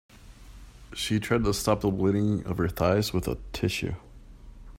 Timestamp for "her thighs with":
2.57-3.27